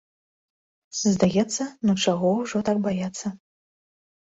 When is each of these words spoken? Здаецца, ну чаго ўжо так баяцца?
Здаецца, 1.17 1.67
ну 1.89 1.97
чаго 2.07 2.33
ўжо 2.41 2.65
так 2.73 2.77
баяцца? 2.91 3.27